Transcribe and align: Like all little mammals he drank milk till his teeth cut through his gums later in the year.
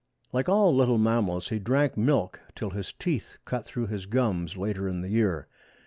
Like 0.33 0.49
all 0.49 0.75
little 0.75 0.97
mammals 0.97 1.49
he 1.49 1.59
drank 1.59 1.95
milk 1.95 2.39
till 2.55 2.71
his 2.71 2.91
teeth 2.91 3.37
cut 3.45 3.67
through 3.67 3.85
his 3.85 4.07
gums 4.07 4.57
later 4.57 4.87
in 4.89 5.01
the 5.01 5.09
year. 5.09 5.47